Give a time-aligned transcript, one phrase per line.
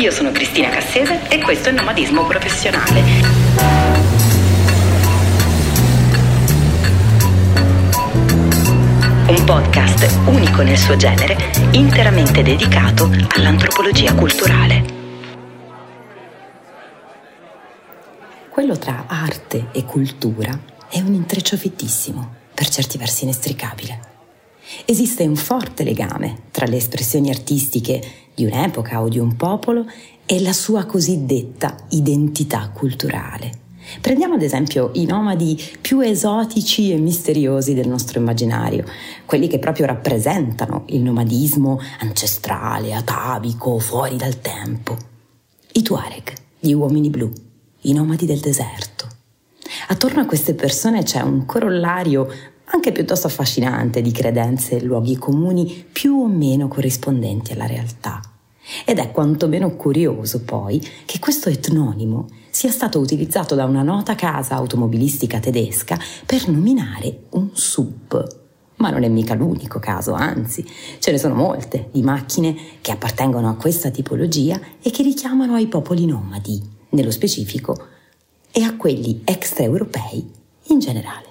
[0.00, 3.00] Io sono Cristina Cassese e questo è Nomadismo Professionale.
[9.26, 11.36] Un podcast unico nel suo genere,
[11.72, 14.84] interamente dedicato all'antropologia culturale.
[18.50, 20.56] Quello tra arte e cultura
[20.88, 24.17] è un intreccio fittissimo, per certi versi inestricabile.
[24.84, 28.02] Esiste un forte legame tra le espressioni artistiche
[28.34, 29.86] di un'epoca o di un popolo
[30.24, 33.66] e la sua cosiddetta identità culturale.
[34.00, 38.84] Prendiamo ad esempio i nomadi più esotici e misteriosi del nostro immaginario,
[39.24, 44.96] quelli che proprio rappresentano il nomadismo ancestrale, atavico, fuori dal tempo.
[45.72, 47.32] I Tuareg, gli uomini blu,
[47.82, 49.06] i nomadi del deserto.
[49.88, 52.28] Attorno a queste persone c'è un corollario
[52.70, 58.20] anche piuttosto affascinante di credenze e luoghi comuni più o meno corrispondenti alla realtà.
[58.84, 64.56] Ed è quantomeno curioso poi che questo etnonimo sia stato utilizzato da una nota casa
[64.56, 68.36] automobilistica tedesca per nominare un sub.
[68.76, 70.64] Ma non è mica l'unico caso, anzi,
[70.98, 75.66] ce ne sono molte di macchine che appartengono a questa tipologia e che richiamano ai
[75.66, 77.76] popoli nomadi, nello specifico,
[78.52, 80.30] e a quelli extraeuropei
[80.68, 81.27] in generale.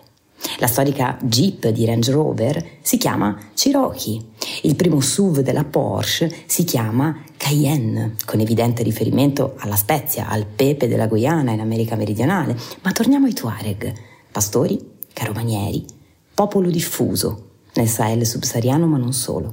[0.59, 4.21] La storica Jeep di Range Rover si chiama Cherokee.
[4.63, 10.87] Il primo SUV della Porsche si chiama Cayenne, con evidente riferimento alla spezia, al pepe
[10.87, 12.57] della Guyana in America meridionale.
[12.81, 13.93] Ma torniamo ai Tuareg,
[14.31, 14.79] pastori,
[15.13, 15.85] caromanieri,
[16.33, 19.51] popolo diffuso nel Sahel subsahariano ma non solo.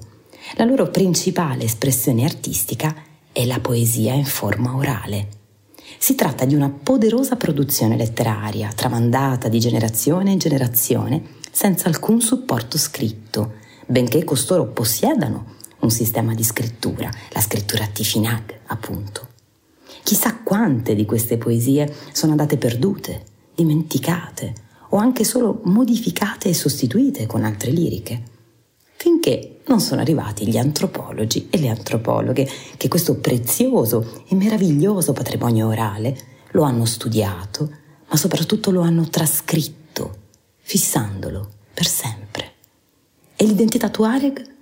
[0.56, 2.94] La loro principale espressione artistica
[3.32, 5.28] è la poesia in forma orale.
[5.98, 12.76] Si tratta di una poderosa produzione letteraria, tramandata di generazione in generazione, senza alcun supporto
[12.78, 13.54] scritto,
[13.86, 19.28] benché costoro possiedano un sistema di scrittura, la scrittura Tifinag, appunto.
[20.02, 24.52] Chissà quante di queste poesie sono andate perdute, dimenticate
[24.90, 28.22] o anche solo modificate e sostituite con altre liriche,
[28.96, 35.68] finché non sono arrivati gli antropologi e le antropologhe che questo prezioso e meraviglioso patrimonio
[35.68, 37.70] orale lo hanno studiato,
[38.08, 40.16] ma soprattutto lo hanno trascritto,
[40.60, 42.52] fissandolo per sempre.
[43.36, 44.52] E l'identità Tuareg?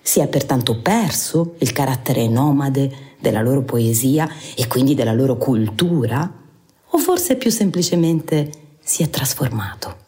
[0.00, 6.40] Si è pertanto perso il carattere nomade della loro poesia e quindi della loro cultura?
[6.90, 8.50] O forse più semplicemente
[8.82, 10.01] si è trasformato?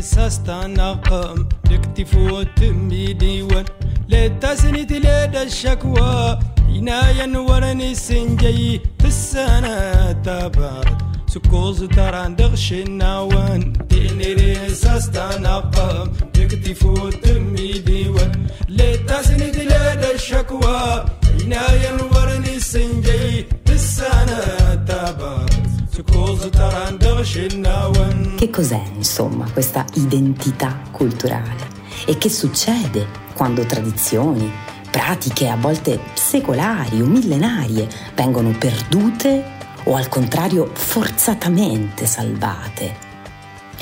[0.00, 3.64] سستان أقام لكتف وتمي ديوان
[4.08, 6.38] لا تسند لا الشكوى
[6.68, 10.96] ينايا ورني سنجي تسانا تبارك
[11.26, 21.04] سكوز تران دغش النوان ديني ريساس تنقم تكتف وتمي ديوان لا تسند لا الشكوى
[21.40, 24.40] ينايا ورني سنجي تسانا
[24.88, 25.62] تبارك
[25.96, 31.68] سكوز تران دغش النوان كيكوزان insomma, questa identità culturale?
[32.06, 34.50] E che succede quando tradizioni,
[34.90, 43.08] pratiche a volte secolari o millenarie vengono perdute o al contrario forzatamente salvate?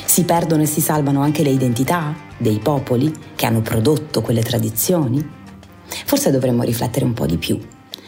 [0.04, 5.36] Si perdono e si salvano anche le identità dei popoli che hanno prodotto quelle tradizioni?
[6.04, 7.58] Forse dovremmo riflettere un po' di più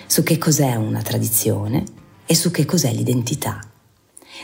[0.06, 1.84] su che cos'è una tradizione
[2.26, 3.69] e su che cos'è l'identità.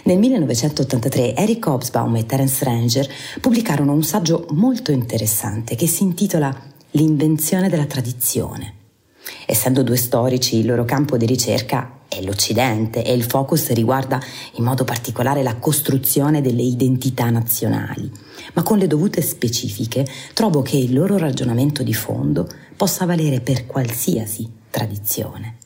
[0.05, 3.09] Nel 1983 Eric Hobsbawm e Terence Ranger
[3.41, 8.75] pubblicarono un saggio molto interessante che si intitola L'invenzione della tradizione.
[9.45, 14.19] Essendo due storici, il loro campo di ricerca è l'Occidente e il focus riguarda
[14.55, 18.11] in modo particolare la costruzione delle identità nazionali,
[18.55, 23.67] ma con le dovute specifiche trovo che il loro ragionamento di fondo possa valere per
[23.67, 25.56] qualsiasi tradizione.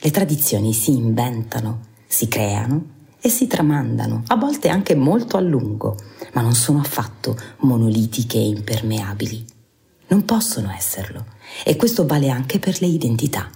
[0.00, 5.96] Le tradizioni si inventano, si creano e si tramandano, a volte anche molto a lungo,
[6.32, 9.44] ma non sono affatto monolitiche e impermeabili.
[10.08, 11.26] Non possono esserlo,
[11.64, 13.50] e questo vale anche per le identità.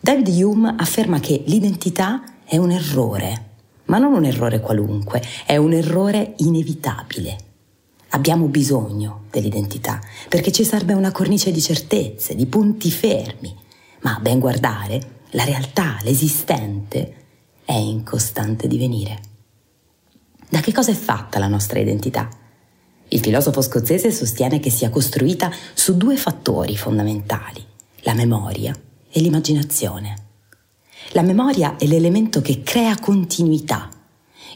[0.00, 3.52] David Hume afferma che l'identità è un errore,
[3.86, 7.36] ma non un errore qualunque, è un errore inevitabile.
[8.10, 13.54] Abbiamo bisogno dell'identità perché ci serve una cornice di certezze, di punti fermi,
[14.02, 17.23] ma a ben guardare, la realtà, l'esistente,
[17.64, 19.20] è in costante divenire.
[20.48, 22.28] Da che cosa è fatta la nostra identità?
[23.08, 27.64] Il filosofo scozzese sostiene che sia costruita su due fattori fondamentali,
[28.00, 28.74] la memoria
[29.10, 30.16] e l'immaginazione.
[31.12, 33.88] La memoria è l'elemento che crea continuità,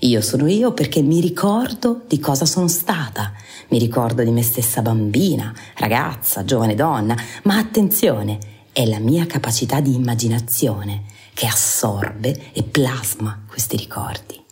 [0.02, 3.32] Io sono io perché mi ricordo di cosa sono stata,
[3.70, 8.38] mi ricordo di me stessa bambina, ragazza, giovane donna, ma attenzione,
[8.70, 11.07] è la mia capacità di immaginazione
[11.38, 14.43] che assorbe e plasma questi ricordi.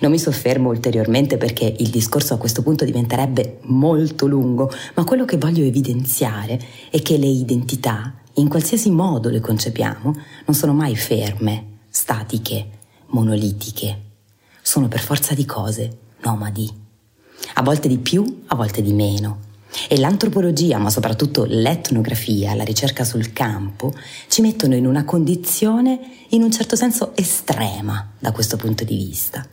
[0.00, 5.26] Non mi soffermo ulteriormente perché il discorso a questo punto diventerebbe molto lungo, ma quello
[5.26, 6.58] che voglio evidenziare
[6.90, 10.16] è che le identità, in qualsiasi modo le concepiamo,
[10.46, 12.66] non sono mai ferme, statiche,
[13.08, 14.00] monolitiche.
[14.62, 16.72] Sono per forza di cose nomadi.
[17.56, 19.40] A volte di più, a volte di meno.
[19.88, 23.92] E l'antropologia, ma soprattutto l'etnografia, la ricerca sul campo,
[24.28, 29.46] ci mettono in una condizione in un certo senso estrema da questo punto di vista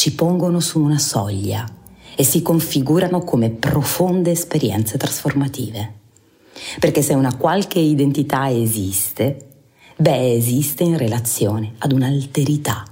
[0.00, 1.68] ci pongono su una soglia
[2.14, 5.94] e si configurano come profonde esperienze trasformative.
[6.78, 9.48] Perché se una qualche identità esiste,
[9.96, 12.84] beh, esiste in relazione ad un'alterità.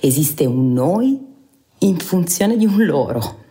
[0.00, 1.20] Esiste un noi
[1.78, 3.42] in funzione di un loro.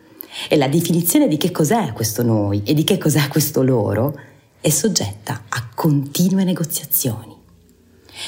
[0.47, 4.18] E la definizione di che cos'è questo noi e di che cos'è questo loro
[4.59, 7.33] è soggetta a continue negoziazioni.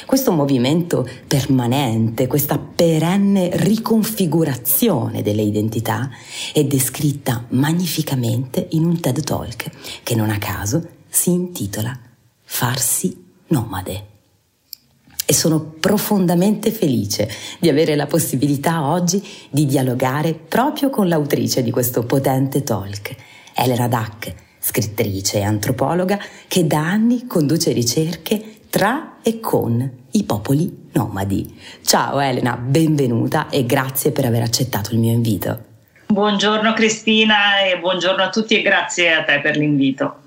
[0.06, 6.10] Questo movimento permanente, questa perenne riconfigurazione delle identità
[6.54, 9.70] è descritta magnificamente in un TED Talk
[10.04, 11.98] che non a caso si intitola
[12.44, 14.15] Farsi nomade.
[15.28, 17.28] E sono profondamente felice
[17.60, 23.16] di avere la possibilità oggi di dialogare proprio con l'autrice di questo potente talk,
[23.56, 30.90] Elena Dac, scrittrice e antropologa che da anni conduce ricerche tra e con i popoli
[30.92, 31.60] nomadi.
[31.82, 35.74] Ciao Elena, benvenuta e grazie per aver accettato il mio invito.
[36.08, 40.25] Buongiorno Cristina e buongiorno a tutti e grazie a te per l'invito.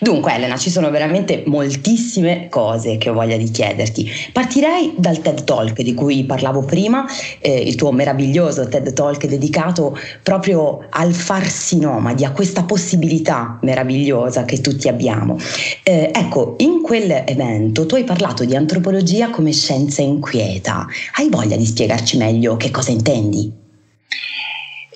[0.00, 4.10] Dunque Elena, ci sono veramente moltissime cose che ho voglia di chiederti.
[4.32, 7.06] Partirei dal TED Talk di cui parlavo prima,
[7.40, 14.44] eh, il tuo meraviglioso TED Talk dedicato proprio al farsi nomadi, a questa possibilità meravigliosa
[14.44, 15.38] che tutti abbiamo.
[15.82, 20.86] Eh, ecco, in quell'evento tu hai parlato di antropologia come scienza inquieta.
[21.16, 23.66] Hai voglia di spiegarci meglio che cosa intendi?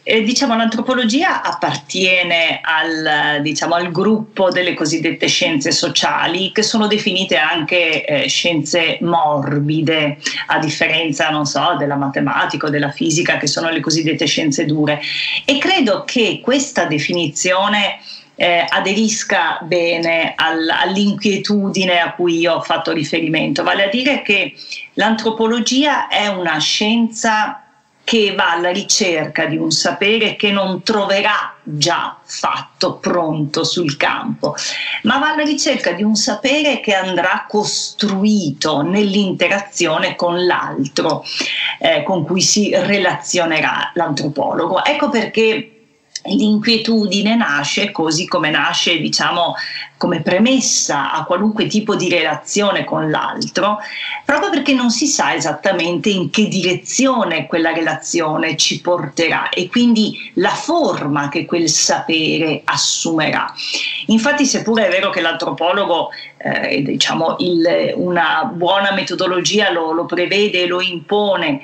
[0.04, 7.36] Eh, diciamo, l'antropologia appartiene al, diciamo, al, gruppo delle cosiddette scienze sociali, che sono definite
[7.36, 13.70] anche eh, scienze morbide, a differenza, non so, della matematica o della fisica, che sono
[13.70, 15.00] le cosiddette scienze dure.
[15.44, 18.00] E credo che questa definizione
[18.34, 24.54] eh, aderisca bene al, all'inquietudine a cui io ho fatto riferimento, vale a dire che
[24.94, 27.61] l'antropologia è una scienza
[28.12, 34.54] che va alla ricerca di un sapere che non troverà già fatto, pronto sul campo,
[35.04, 41.24] ma va alla ricerca di un sapere che andrà costruito nell'interazione con l'altro,
[41.78, 44.84] eh, con cui si relazionerà l'antropologo.
[44.84, 45.71] Ecco perché
[46.24, 49.54] l'inquietudine nasce così come nasce, diciamo,
[49.96, 53.78] come premessa a qualunque tipo di relazione con l'altro,
[54.24, 60.32] proprio perché non si sa esattamente in che direzione quella relazione ci porterà e quindi
[60.34, 63.52] la forma che quel sapere assumerà.
[64.06, 70.62] Infatti, seppure è vero che l'antropologo, eh, diciamo, il, una buona metodologia lo, lo prevede
[70.62, 71.60] e lo impone,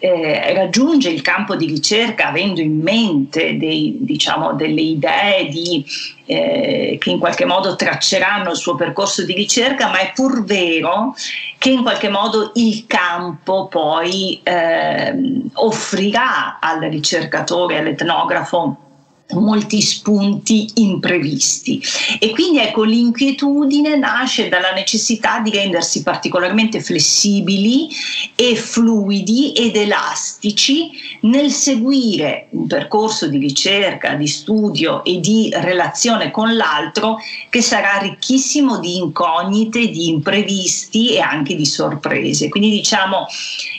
[0.00, 5.84] eh, raggiunge il campo di ricerca avendo in mente dei, diciamo, delle idee di,
[6.24, 11.14] eh, che in qualche modo tracceranno il suo percorso di ricerca, ma è pur vero
[11.58, 15.14] che in qualche modo il campo poi eh,
[15.52, 18.89] offrirà al ricercatore, all'etnografo,
[19.32, 21.82] molti spunti imprevisti
[22.18, 27.88] e quindi ecco l'inquietudine nasce dalla necessità di rendersi particolarmente flessibili
[28.34, 30.90] e fluidi ed elastici
[31.22, 37.18] nel seguire un percorso di ricerca, di studio e di relazione con l'altro
[37.48, 42.48] che sarà ricchissimo di incognite, di imprevisti e anche di sorprese.
[42.48, 43.26] Quindi diciamo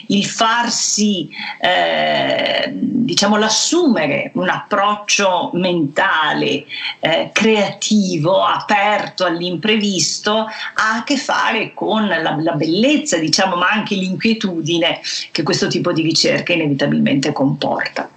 [0.08, 1.28] il farsi,
[1.60, 6.64] eh, diciamo l'assumere un approccio mentale,
[7.00, 13.94] eh, creativo, aperto all'imprevisto, ha a che fare con la, la bellezza, diciamo, ma anche
[13.94, 18.08] l'inquietudine che questo tipo di ricerca inevitabilmente comporta.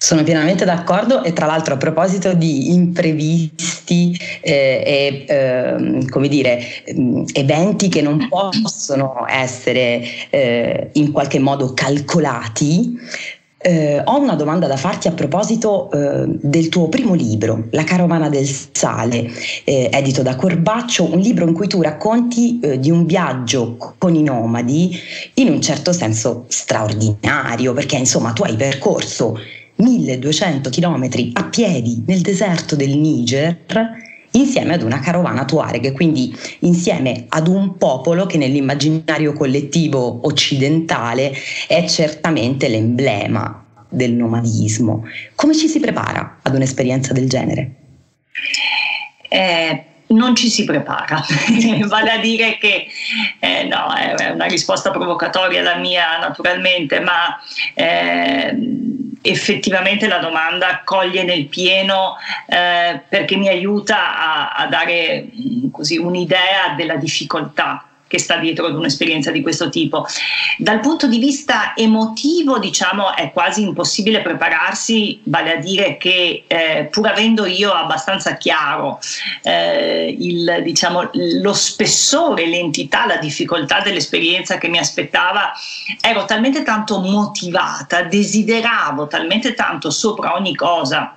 [0.00, 6.62] Sono pienamente d'accordo e tra l'altro a proposito di imprevisti eh, e eh, come dire,
[6.94, 12.96] mm, eventi che non possono essere eh, in qualche modo calcolati,
[13.60, 18.28] Eh, ho una domanda da farti a proposito eh, del tuo primo libro, La carovana
[18.28, 19.28] del sale,
[19.64, 24.14] eh, edito da Corbaccio, un libro in cui tu racconti eh, di un viaggio con
[24.14, 24.96] i nomadi
[25.34, 29.36] in un certo senso straordinario, perché insomma tu hai percorso
[29.74, 33.58] 1200 km a piedi nel deserto del Niger
[34.32, 41.32] insieme ad una carovana tuareg, quindi insieme ad un popolo che nell'immaginario collettivo occidentale
[41.66, 45.04] è certamente l'emblema del nomadismo.
[45.34, 47.74] Come ci si prepara ad un'esperienza del genere?
[49.30, 51.24] Eh, non ci si prepara,
[51.86, 52.86] vale a dire che
[53.38, 57.38] eh, no, è una risposta provocatoria la mia naturalmente, ma
[57.74, 58.56] eh,
[59.22, 65.98] effettivamente la domanda coglie nel pieno eh, perché mi aiuta a, a dare mm, così,
[65.98, 70.06] un'idea della difficoltà che sta dietro ad un'esperienza di questo tipo.
[70.56, 76.88] Dal punto di vista emotivo, diciamo, è quasi impossibile prepararsi, vale a dire che eh,
[76.90, 78.98] pur avendo io abbastanza chiaro
[79.42, 85.52] eh, il, diciamo, lo spessore, l'entità, la difficoltà dell'esperienza che mi aspettava,
[86.00, 91.12] ero talmente tanto motivata, desideravo talmente tanto sopra ogni cosa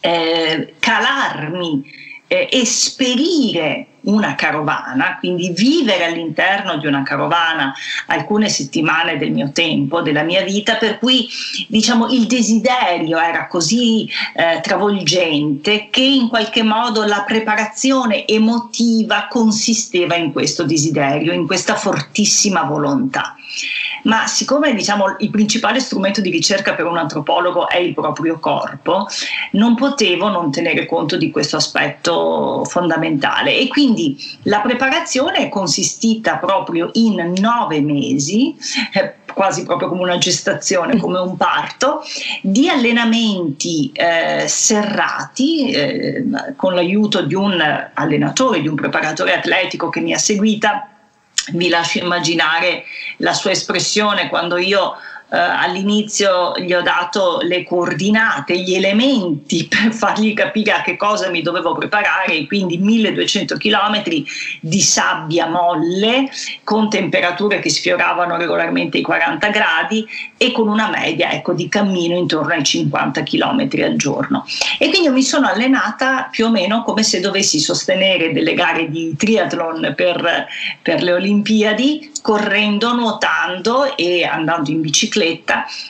[0.00, 1.84] eh, calarmi,
[2.28, 7.74] eh, esperire una carovana, quindi vivere all'interno di una carovana
[8.06, 11.28] alcune settimane del mio tempo, della mia vita, per cui
[11.68, 20.16] diciamo il desiderio era così eh, travolgente che in qualche modo la preparazione emotiva consisteva
[20.16, 23.36] in questo desiderio, in questa fortissima volontà
[24.02, 29.06] ma siccome diciamo, il principale strumento di ricerca per un antropologo è il proprio corpo,
[29.52, 33.56] non potevo non tenere conto di questo aspetto fondamentale.
[33.56, 38.56] E quindi la preparazione è consistita proprio in nove mesi,
[38.92, 42.02] eh, quasi proprio come una gestazione, come un parto,
[42.40, 46.24] di allenamenti eh, serrati eh,
[46.56, 47.60] con l'aiuto di un
[47.92, 50.90] allenatore, di un preparatore atletico che mi ha seguita
[51.52, 52.84] vi lascio immaginare
[53.18, 54.96] la sua espressione quando io
[55.28, 61.30] eh, all'inizio gli ho dato le coordinate, gli elementi per fargli capire a che cosa
[61.30, 64.02] mi dovevo preparare, quindi 1200 km
[64.60, 66.30] di sabbia molle
[66.62, 70.06] con temperature che sfioravano regolarmente i 40 gradi
[70.36, 74.46] e con una media ecco, di cammino intorno ai 50 km al giorno.
[74.78, 79.14] E quindi mi sono allenata più o meno come se dovessi sostenere delle gare di
[79.16, 80.46] triathlon per,
[80.82, 85.15] per le Olimpiadi, correndo, nuotando e andando in bicicletta,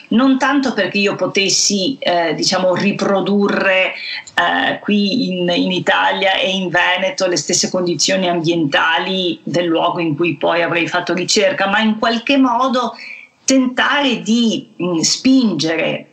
[0.09, 3.93] non tanto perché io potessi eh, diciamo riprodurre
[4.33, 10.15] eh, qui in, in, Italia e in Veneto le stesse condizioni ambientali del luogo in
[10.15, 12.93] cui poi avrei fatto ricerca, ma in qualche modo
[13.43, 16.06] tentare di mh, mm, spingere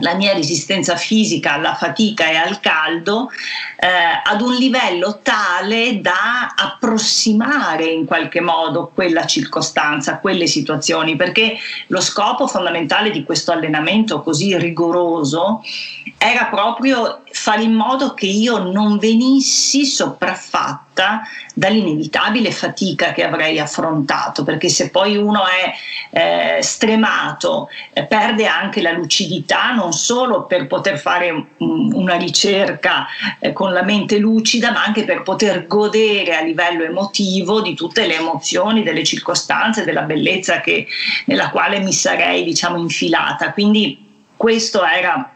[0.00, 3.30] la mia resistenza fisica alla fatica e al caldo
[3.78, 3.86] eh,
[4.24, 11.56] ad un livello tale da approssimare in qualche modo quella circostanza, quelle situazioni, perché
[11.88, 15.62] lo scopo fondamentale di questo allenamento così rigoroso
[16.18, 20.83] era proprio fare in modo che io non venissi sopraffatta
[21.54, 28.80] dall'inevitabile fatica che avrei affrontato, perché se poi uno è eh, stremato, eh, perde anche
[28.80, 33.06] la lucidità non solo per poter fare un, una ricerca
[33.38, 38.06] eh, con la mente lucida, ma anche per poter godere a livello emotivo di tutte
[38.06, 40.86] le emozioni, delle circostanze, della bellezza che,
[41.26, 43.52] nella quale mi sarei diciamo infilata.
[43.52, 44.02] Quindi
[44.36, 45.33] questo era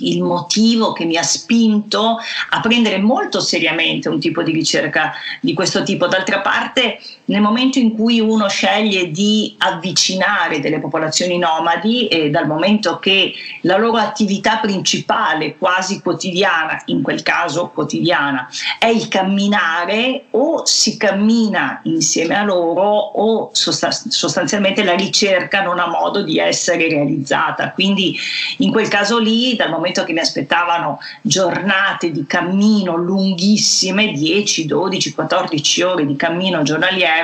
[0.00, 2.18] il motivo che mi ha spinto
[2.50, 6.06] a prendere molto seriamente un tipo di ricerca di questo tipo.
[6.06, 12.46] D'altra parte, nel momento in cui uno sceglie di avvicinare delle popolazioni nomadi e dal
[12.46, 20.24] momento che la loro attività principale, quasi quotidiana, in quel caso quotidiana, è il camminare,
[20.30, 26.88] o si cammina insieme a loro o sostanzialmente la ricerca non ha modo di essere
[26.88, 27.70] realizzata.
[27.72, 28.16] Quindi
[28.58, 35.14] in quel caso lì, dal momento che mi aspettavano giornate di cammino lunghissime, 10, 12,
[35.14, 37.14] 14 ore di cammino giornaliero,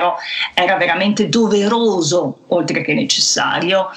[0.53, 3.89] era veramente doveroso, oltre che necessario,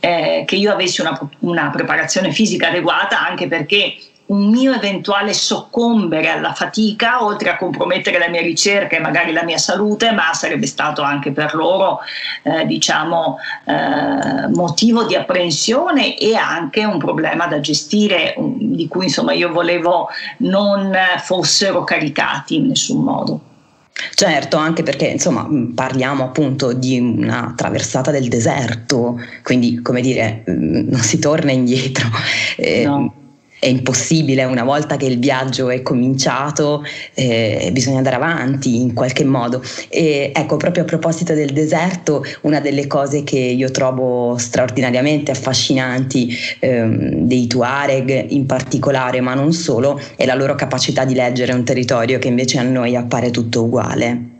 [0.00, 3.96] eh, che io avessi una, una preparazione fisica adeguata, anche perché
[4.32, 9.44] un mio eventuale soccombere alla fatica, oltre a compromettere la mia ricerca e magari la
[9.44, 12.00] mia salute, ma sarebbe stato anche per loro,
[12.42, 19.32] eh, diciamo, eh, motivo di apprensione e anche un problema da gestire, di cui insomma
[19.32, 23.40] io volevo non fossero caricati in nessun modo.
[24.14, 31.00] Certo, anche perché insomma parliamo appunto di una traversata del deserto, quindi come dire non
[31.00, 32.08] si torna indietro.
[32.84, 33.21] No
[33.62, 39.22] è impossibile, una volta che il viaggio è cominciato eh, bisogna andare avanti in qualche
[39.22, 39.62] modo.
[39.88, 46.36] E ecco, proprio a proposito del deserto, una delle cose che io trovo straordinariamente affascinanti
[46.58, 51.62] ehm, dei Tuareg in particolare, ma non solo, è la loro capacità di leggere un
[51.62, 54.30] territorio che invece a noi appare tutto uguale.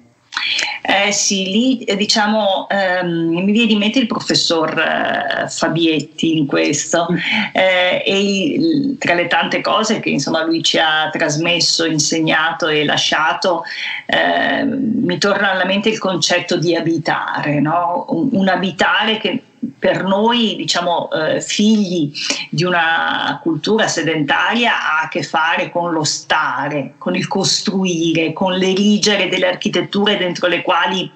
[0.84, 6.46] Eh sì, lì eh, diciamo ehm, mi viene in mente il professor eh, Fabietti in
[6.46, 7.06] questo
[7.52, 13.62] eh, e tra le tante cose che insomma lui ci ha trasmesso, insegnato e lasciato
[14.06, 18.06] ehm, mi torna alla mente il concetto di abitare, no?
[18.08, 19.42] un, un abitare che
[19.78, 22.12] per noi, diciamo, eh, figli
[22.50, 28.54] di una cultura sedentaria ha a che fare con lo stare, con il costruire, con
[28.54, 31.10] l'erigere delle architetture dentro le quali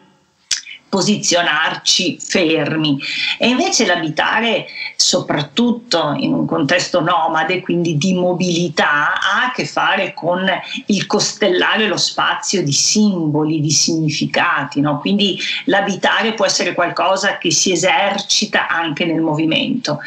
[0.89, 2.99] posizionarci fermi
[3.39, 10.15] e invece l'abitare soprattutto in un contesto nomade quindi di mobilità ha a che fare
[10.15, 10.49] con
[10.87, 14.99] il costellare lo spazio di simboli di significati no?
[15.01, 19.99] quindi l'abitare può essere qualcosa che si esercita anche nel movimento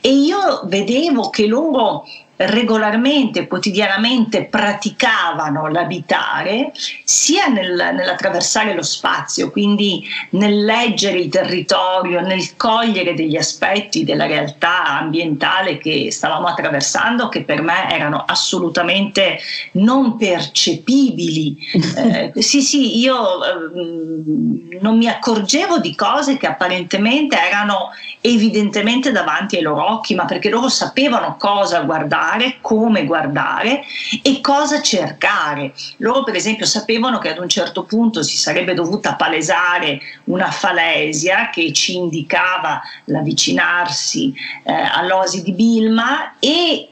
[0.00, 2.06] e io vedevo che loro
[2.46, 6.72] regolarmente, quotidianamente praticavano l'abitare,
[7.04, 14.26] sia nel, nell'attraversare lo spazio, quindi nel leggere il territorio, nel cogliere degli aspetti della
[14.26, 19.38] realtà ambientale che stavamo attraversando, che per me erano assolutamente
[19.72, 21.56] non percepibili.
[22.02, 29.56] Eh, sì, sì, io eh, non mi accorgevo di cose che apparentemente erano evidentemente davanti
[29.56, 33.84] ai loro occhi, ma perché loro sapevano cosa guardare guardare, come guardare
[34.22, 35.72] e cosa cercare.
[35.98, 41.50] Loro per esempio sapevano che ad un certo punto si sarebbe dovuta palesare una falesia
[41.50, 44.34] che ci indicava l'avvicinarsi
[44.64, 46.88] eh, all'osi di Bilma e,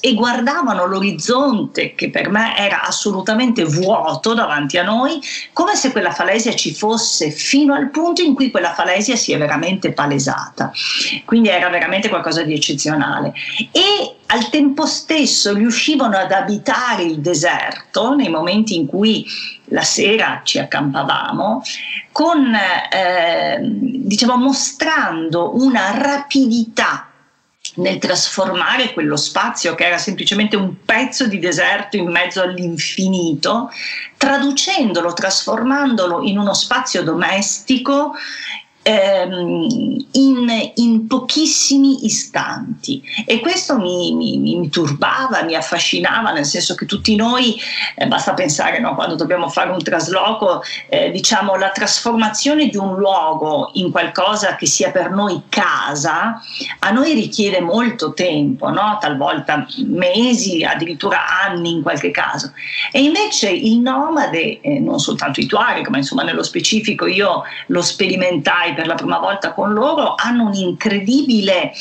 [0.00, 5.20] e guardavano l'orizzonte che per me era assolutamente vuoto davanti a noi,
[5.52, 9.38] come se quella falesia ci fosse fino al punto in cui quella falesia si è
[9.38, 10.72] veramente palesata.
[11.24, 13.32] Quindi era veramente qualcosa di eccezionale.
[13.72, 19.26] E al tempo stesso riuscivano ad abitare il deserto nei momenti in cui
[19.66, 21.62] la sera ci accampavamo,
[22.12, 27.06] con, eh, diciamo, mostrando una rapidità
[27.76, 33.70] nel trasformare quello spazio che era semplicemente un pezzo di deserto in mezzo all'infinito,
[34.16, 38.14] traducendolo, trasformandolo in uno spazio domestico
[38.82, 46.74] ehm, in, in, pochissimi istanti e questo mi, mi, mi, turbava, mi affascinava, nel senso
[46.74, 47.56] che tutti noi,
[47.96, 52.96] eh, basta pensare no, quando dobbiamo fare un trasloco, eh, diciamo la trasformazione di un
[52.96, 56.40] luogo in qualcosa che sia per noi casa,
[56.78, 58.98] a noi richiede molto tempo, no?
[59.00, 62.52] talvolta mesi, addirittura anni in qualche caso.
[62.90, 67.82] E invece il nomade, eh, non soltanto i Tuareg, ma insomma nello specifico io lo
[67.82, 71.72] sperimentai per la prima volta con loro, hanno un incredibile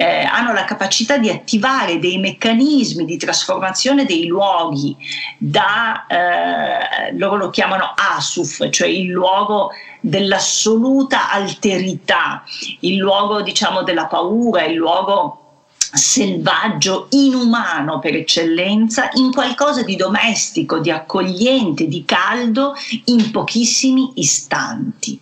[0.00, 4.96] eh, hanno la capacità di attivare dei meccanismi di trasformazione dei luoghi
[5.36, 12.44] da, eh, loro lo chiamano ASUF, cioè il luogo dell'assoluta alterità,
[12.80, 15.47] il luogo diciamo della paura, il luogo
[15.92, 22.74] selvaggio, inumano per eccellenza, in qualcosa di domestico, di accogliente, di caldo
[23.06, 25.18] in pochissimi istanti.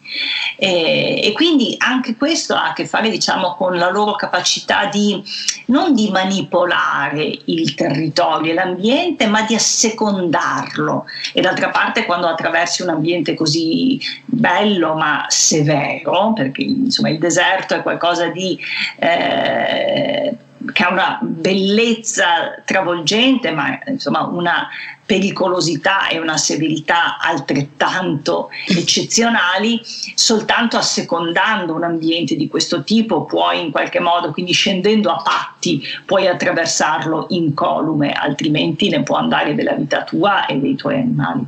[0.57, 5.23] E, e, quindi anche questo ha a che fare diciamo, con la loro capacità di
[5.67, 11.05] non di manipolare il territorio e l'ambiente, ma di assecondarlo.
[11.33, 17.75] E d'altra parte quando attraversi un ambiente così bello ma severo, perché insomma il deserto
[17.75, 18.59] è qualcosa di...
[18.99, 20.37] Eh,
[20.73, 24.69] che ha una bellezza travolgente, ma insomma una
[25.07, 29.81] pericolosità e una severità altrettanto eccezionali,
[30.15, 35.83] soltanto assecondando un ambiente di questo tipo puoi in qualche modo, quindi scendendo a patti,
[36.05, 41.47] puoi attraversarlo incolume, altrimenti ne può andare della vita tua e dei tuoi animali.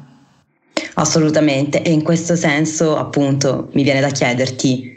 [0.95, 4.97] Assolutamente, e in questo senso appunto mi viene da chiederti,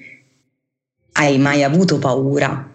[1.13, 2.70] hai mai avuto paura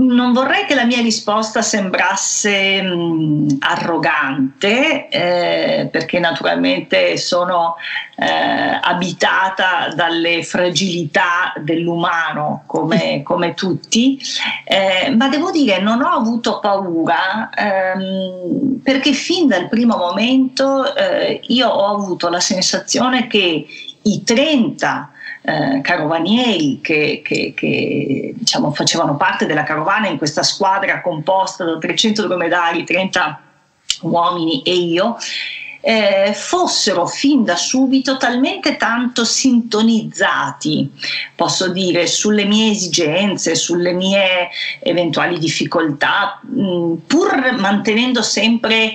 [0.00, 7.76] non vorrei che la mia risposta sembrasse mh, arrogante, eh, perché naturalmente sono
[8.16, 14.18] eh, abitata dalle fragilità dell'umano come, come tutti,
[14.64, 21.40] eh, ma devo dire non ho avuto paura ehm, perché fin dal primo momento eh,
[21.44, 23.66] io ho avuto la sensazione che
[24.02, 25.09] i 30
[25.42, 31.78] eh, carovanieri che, che, che diciamo, facevano parte della carovana in questa squadra composta da
[31.78, 33.40] 300 dromedari, 30
[34.02, 35.16] uomini e io,
[35.82, 40.90] eh, fossero fin da subito talmente tanto sintonizzati,
[41.34, 44.50] posso dire, sulle mie esigenze, sulle mie
[44.80, 48.92] eventuali difficoltà, mh, pur mantenendo sempre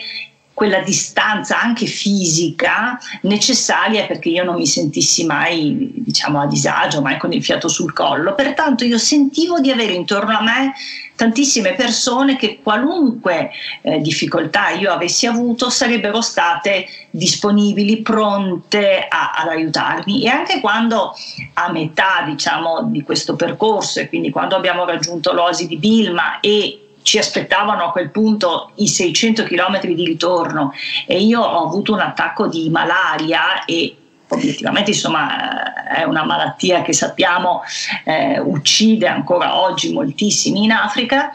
[0.56, 7.18] quella distanza anche fisica necessaria perché io non mi sentissi mai diciamo a disagio, mai
[7.18, 8.34] con il fiato sul collo.
[8.36, 10.74] Pertanto io sentivo di avere intorno a me
[11.16, 19.50] tantissime persone che qualunque eh, difficoltà io avessi avuto sarebbero state disponibili, pronte a, ad
[19.50, 21.14] aiutarmi e anche quando
[21.56, 26.85] a metà diciamo di questo percorso e quindi quando abbiamo raggiunto l'osi di Bilma e
[27.06, 30.74] ci aspettavano a quel punto i 600 km di ritorno
[31.06, 33.96] e io ho avuto un attacco di malaria e
[34.28, 37.62] obiettivamente insomma è una malattia che sappiamo
[38.06, 41.32] eh, uccide ancora oggi moltissimi in Africa.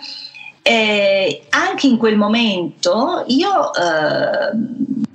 [0.61, 4.51] E anche in quel momento io eh,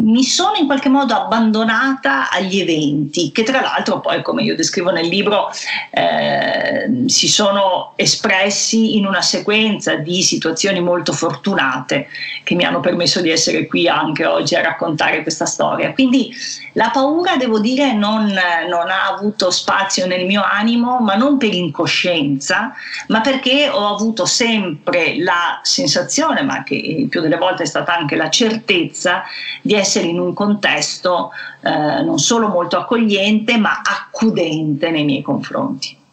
[0.06, 4.92] mi sono in qualche modo abbandonata agli eventi che tra l'altro poi come io descrivo
[4.92, 5.50] nel libro
[5.90, 12.08] eh, si sono espressi in una sequenza di situazioni molto fortunate
[12.44, 15.92] che mi hanno permesso di essere qui anche oggi a raccontare questa storia.
[15.94, 16.32] Quindi
[16.74, 21.54] la paura devo dire non, non ha avuto spazio nel mio animo ma non per
[21.54, 22.74] incoscienza
[23.08, 28.16] ma perché ho avuto sempre la sensazione ma che più delle volte è stata anche
[28.16, 29.24] la certezza
[29.62, 31.32] di essere essere in un contesto
[31.62, 36.04] eh, non solo molto accogliente, ma accudente nei miei confronti.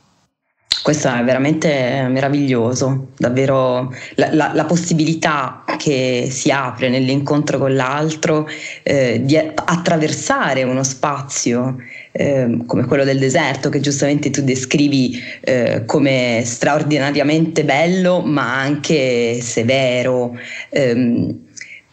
[0.82, 8.48] Questo è veramente meraviglioso, davvero la, la, la possibilità che si apre nell'incontro con l'altro
[8.82, 11.76] eh, di attraversare uno spazio
[12.10, 19.40] eh, come quello del deserto che giustamente tu descrivi eh, come straordinariamente bello ma anche
[19.40, 20.36] severo.
[20.70, 21.50] Ehm,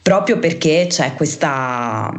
[0.10, 2.12] proprio perché c'è questa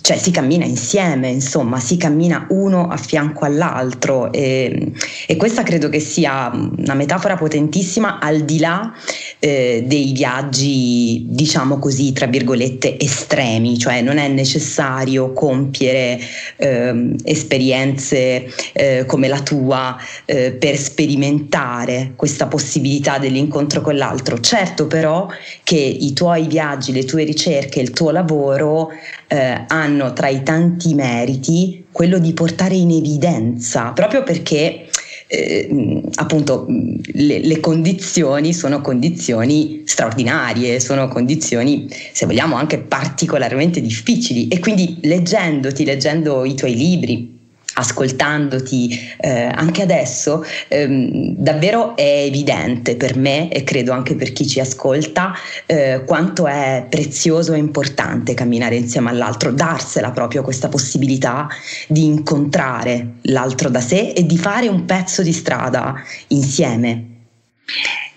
[0.00, 4.92] cioè si cammina insieme, insomma, si cammina uno a fianco all'altro e,
[5.26, 8.92] e questa credo che sia una metafora potentissima al di là
[9.38, 16.18] eh, dei viaggi, diciamo così, tra virgolette, estremi, cioè non è necessario compiere
[16.56, 24.40] eh, esperienze eh, come la tua eh, per sperimentare questa possibilità dell'incontro con l'altro.
[24.40, 25.28] Certo però
[25.62, 28.90] che i tuoi viaggi, le tue ricerche, il tuo lavoro
[29.32, 34.88] eh, hanno tra i tanti meriti quello di portare in evidenza, proprio perché
[35.28, 44.48] eh, appunto le, le, condizioni sono condizioni straordinarie, sono condizioni, se vogliamo, anche particolarmente difficili.
[44.48, 47.38] E quindi leggendoti, leggendo i tuoi libri,
[47.80, 54.46] ascoltandoti eh, anche adesso, ehm, davvero è evidente per me e credo anche per chi
[54.46, 55.32] ci ascolta
[55.66, 61.48] eh, quanto è prezioso e importante camminare insieme all'altro, darsela proprio questa possibilità
[61.88, 65.94] di incontrare l'altro da sé e di fare un pezzo di strada
[66.28, 67.09] insieme.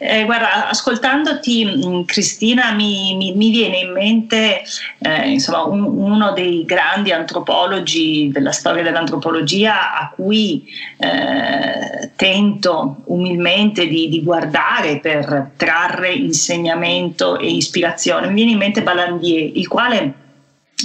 [0.05, 4.61] Eh, guarda, ascoltandoti mm, Cristina mi, mi, mi, viene in mente
[4.99, 10.65] eh, insomma, un, uno dei grandi antropologi della storia dell'antropologia a cui
[10.97, 18.27] eh, tento umilmente di, di, guardare per trarre insegnamento e ispirazione.
[18.27, 20.13] Mi viene in mente Balandier, il quale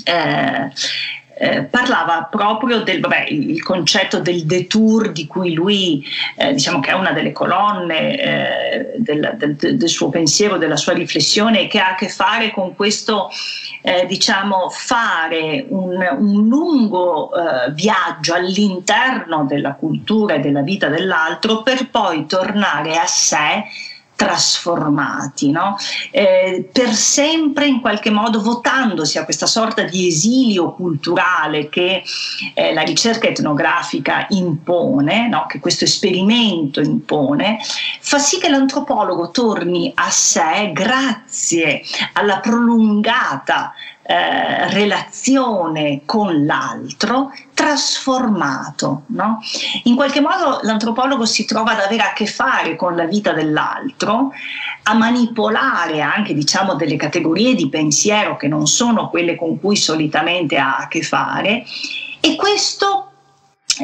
[0.04, 0.70] eh,
[1.38, 6.04] eh, parlava proprio del vabbè, il concetto del detour di cui lui
[6.36, 10.94] eh, diciamo che è una delle colonne eh, del, del, del, suo pensiero, della sua
[10.94, 13.30] riflessione che ha a che fare con questo
[13.82, 21.62] eh, diciamo fare un, un lungo eh, viaggio all'interno della cultura e della vita dell'altro
[21.62, 23.64] per poi tornare a sé
[24.18, 25.76] trasformati, no?
[26.10, 32.02] eh, per sempre in qualche modo votandosi a questa sorta di esilio culturale che
[32.54, 35.46] eh, la ricerca etnografica impone, no?
[35.46, 37.60] che questo esperimento impone,
[38.00, 41.82] fa sì che l'antropologo torni a sé grazie
[42.14, 43.72] alla prolungata
[44.10, 49.02] eh, relazione con l'altro trasformato.
[49.08, 49.38] No?
[49.82, 54.30] In qualche modo l'antropologo si trova ad avere a che fare con la vita dell'altro,
[54.84, 60.56] a manipolare anche diciamo, delle categorie di pensiero che non sono quelle con cui solitamente
[60.56, 61.64] ha a che fare
[62.20, 63.07] e questo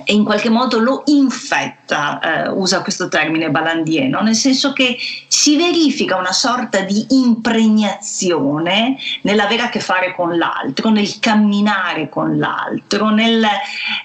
[0.05, 4.97] e in qualche modo lo infetta, eh, usa questo termine Balandieno, nel senso che
[5.29, 12.39] si verifica una sorta di impregnazione nell'avere a che fare con l'altro, nel camminare con
[12.39, 13.45] l'altro, nel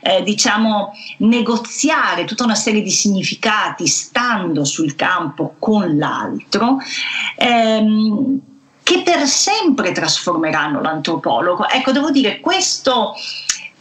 [0.01, 6.77] eh, diciamo negoziare tutta una serie di significati stando sul campo con l'altro.
[7.37, 8.41] Ehm,
[8.89, 11.69] che per sempre trasformeranno l'antropologo.
[11.69, 13.13] Ecco, devo dire, questo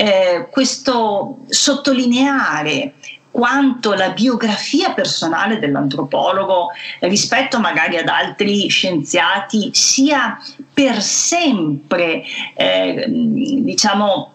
[0.00, 2.94] eh, questo sottolineare
[3.32, 6.68] quanto la biografia personale dell'antropologo
[7.00, 10.38] rispetto magari ad altri scienziati sia
[10.72, 12.22] per sempre,
[12.54, 14.32] eh, diciamo,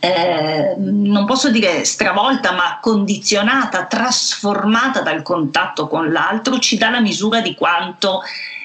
[0.00, 7.00] eh, non posso dire stravolta, ma condizionata, trasformata dal contatto con l'altro, ci dà la
[7.00, 8.22] misura di quanto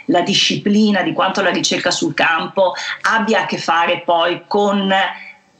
[0.07, 4.91] la disciplina, di quanto la ricerca sul campo abbia a che fare poi con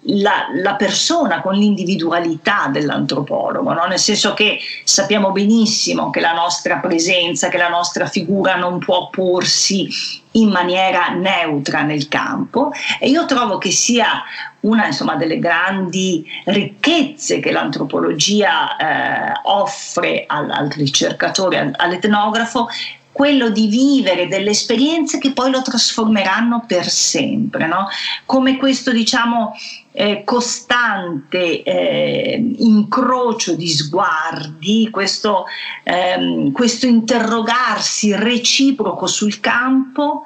[0.06, 3.86] la, la, persona, con l'individualità dell'antropologo, no?
[3.86, 9.10] nel senso che sappiamo benissimo che la nostra presenza, che la nostra figura non può
[9.10, 9.88] porsi
[10.36, 14.24] in maniera neutra nel campo e io trovo che sia
[14.62, 22.68] una insomma, delle grandi ricchezze che l'antropologia eh, offre al, al ricercatore, all'etnografo,
[23.14, 27.88] quello di vivere delle esperienze che poi lo trasformeranno per sempre, no?
[28.26, 29.54] come questo diciamo
[29.92, 35.46] eh, costante eh, incrocio di sguardi, questo,
[35.84, 40.24] ehm, questo interrogarsi reciproco sul campo,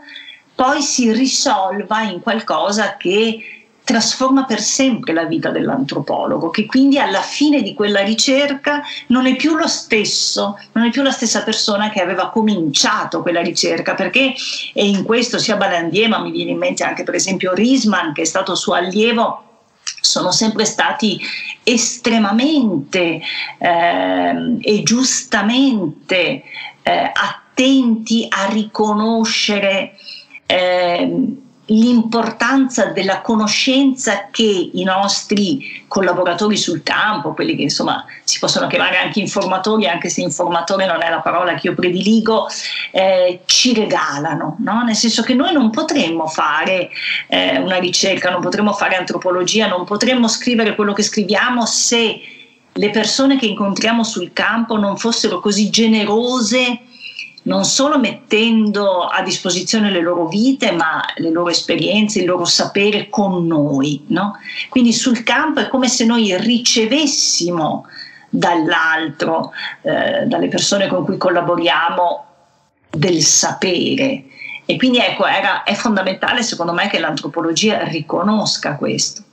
[0.56, 3.57] poi si risolva in qualcosa che
[3.88, 9.38] trasforma per sempre la vita dell'antropologo, che quindi alla fine di quella ricerca non è
[9.38, 14.34] più lo stesso, non è più la stessa persona che aveva cominciato quella ricerca, perché
[14.74, 18.24] e in questo sia Balandier, ma mi viene in mente anche per esempio Risman, che
[18.24, 19.44] è stato suo allievo,
[20.02, 21.22] sono sempre stati
[21.64, 23.22] estremamente
[23.58, 26.44] eh, e giustamente
[26.84, 29.94] eh, attenti a riconoscere
[30.46, 31.38] eh,
[31.68, 38.98] l'importanza della conoscenza che i nostri collaboratori sul campo, quelli che insomma si possono chiamare
[38.98, 42.48] anche informatori, anche se informatore non è la parola che io prediligo,
[42.92, 44.84] eh, ci regalano, no?
[44.84, 46.90] nel senso che noi non potremmo fare
[47.28, 52.22] eh, una ricerca, non potremmo fare antropologia, non potremmo scrivere quello che scriviamo se
[52.72, 56.82] le persone che incontriamo sul campo non fossero così generose
[57.48, 63.10] non solo mettendo a disposizione le loro vite, ma le loro esperienze, il loro sapere
[63.10, 64.04] con noi.
[64.08, 64.38] No?
[64.70, 67.86] Quindi sul campo è come se noi ricevessimo
[68.30, 72.26] dall'altro, eh, dalle persone con cui collaboriamo,
[72.90, 74.26] del sapere.
[74.66, 79.24] E quindi ecco, era, è fondamentale secondo me che l'antropologia riconosca questo.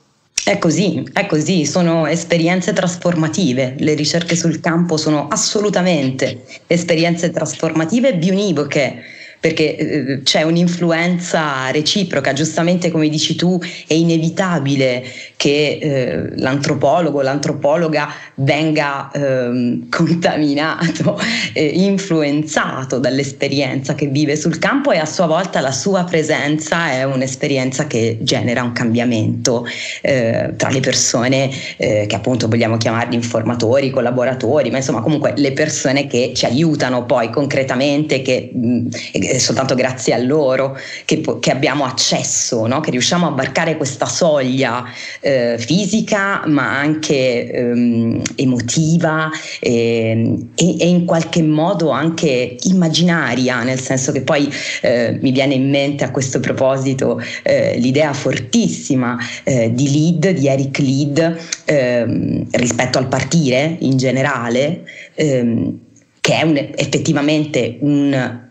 [0.43, 8.15] È così, è così, sono esperienze trasformative, le ricerche sul campo sono assolutamente esperienze trasformative
[8.15, 9.01] bionivoche
[9.45, 15.03] perché eh, c'è un'influenza reciproca, giustamente come dici tu, è inevitabile
[15.35, 21.19] che eh, l'antropologo, l'antropologa venga eh, contaminato,
[21.53, 27.85] influenzato dall'esperienza che vive sul campo e a sua volta la sua presenza è un'esperienza
[27.85, 29.67] che genera un cambiamento
[30.01, 35.51] eh, tra le persone eh, che appunto vogliamo chiamarli informatori, collaboratori, ma insomma comunque le
[35.51, 38.87] persone che ci aiutano poi concretamente, che mh,
[39.35, 42.79] è soltanto grazie a loro che, che abbiamo accesso, no?
[42.79, 44.83] che riusciamo a varcare questa soglia
[45.19, 53.79] eh, fisica ma anche ehm, emotiva eh, e, e, in qualche modo anche immaginaria, nel
[53.79, 59.71] senso che poi eh, mi viene in mente a questo proposito eh, l'idea fortissima eh,
[59.73, 64.83] di Lead, di Eric Lead, ehm, rispetto al partire in generale,
[65.15, 65.79] ehm,
[66.21, 68.43] che è un, effettivamente un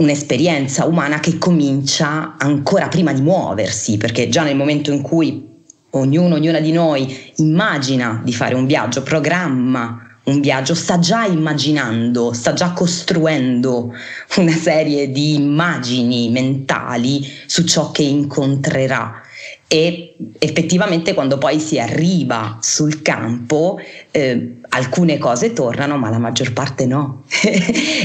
[0.00, 5.46] un'esperienza umana che comincia ancora prima di muoversi, perché già nel momento in cui
[5.90, 12.32] ognuno, ognuna di noi immagina di fare un viaggio, programma un viaggio, sta già immaginando,
[12.32, 13.92] sta già costruendo
[14.36, 19.22] una serie di immagini mentali su ciò che incontrerà.
[19.66, 23.78] E effettivamente quando poi si arriva sul campo
[24.10, 27.24] eh, alcune cose tornano, ma la maggior parte no.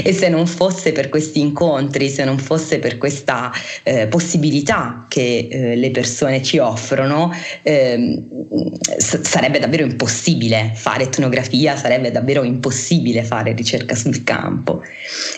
[0.02, 3.52] e se non fosse per questi incontri, se non fosse per questa
[3.82, 8.22] eh, possibilità che eh, le persone ci offrono, eh,
[8.96, 14.82] s- sarebbe davvero impossibile fare etnografia, sarebbe davvero impossibile fare ricerca sul campo.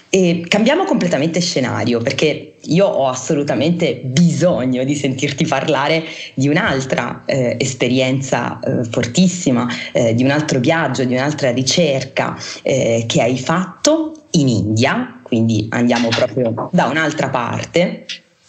[0.09, 7.57] E cambiamo completamente scenario perché io ho assolutamente bisogno di sentirti parlare di un'altra eh,
[7.59, 14.25] esperienza eh, fortissima, eh, di un altro viaggio, di un'altra ricerca eh, che hai fatto
[14.33, 18.05] in India, quindi andiamo proprio da un'altra parte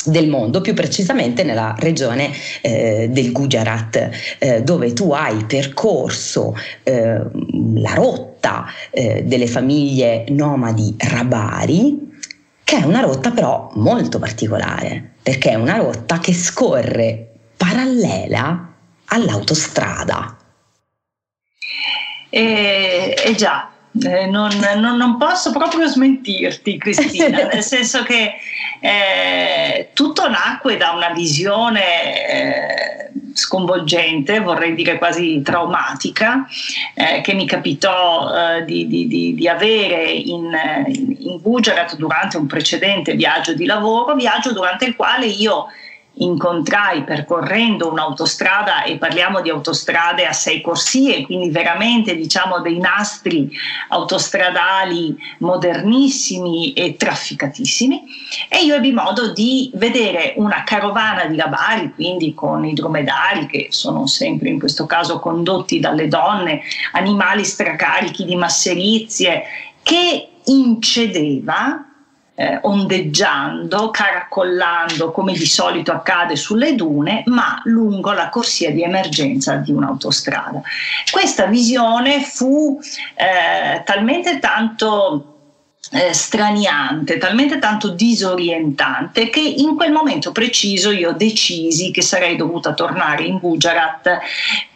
[0.05, 7.19] del mondo, più precisamente nella regione eh, del Gujarat, eh, dove tu hai percorso eh,
[7.75, 12.08] la rotta eh, delle famiglie nomadi Rabari,
[12.69, 18.73] che è una rotta però molto particolare, perché è una rotta che scorre parallela
[19.05, 20.37] all'autostrada.
[22.29, 23.68] Eh, eh già,
[24.03, 28.33] eh, non, non, non, posso proprio smentirti Cristina, nel senso che
[28.79, 36.45] eh, tutto nacque da una visione eh, sconvolgente, vorrei dire quasi traumatica,
[36.93, 40.51] eh, che mi capitò eh, di, di, di, di, avere in,
[41.17, 45.67] in Gujarat durante un precedente viaggio di lavoro, viaggio durante il quale io
[46.19, 53.49] incontrai percorrendo un'autostrada e parliamo di autostrade a sei corsie, quindi veramente diciamo dei nastri
[53.89, 58.03] autostradali modernissimi e trafficatissimi.
[58.49, 63.67] E io ebbi modo di vedere una carovana di labari, quindi con i dromedari che
[63.69, 66.61] sono sempre in questo caso condotti dalle donne,
[66.93, 69.43] animali stracarichi di masserizie
[69.83, 71.88] che incedeva
[72.39, 79.55] eh, ondeggiando, caracollando come di solito accade sulle dune, ma lungo la corsia di emergenza
[79.55, 80.61] di un'autostrada.
[81.11, 82.79] Questa visione fu
[83.15, 85.35] eh, talmente tanto
[85.91, 92.73] eh, straniante, talmente tanto disorientante che in quel momento preciso io decisi che sarei dovuta
[92.73, 94.17] tornare in Gujarat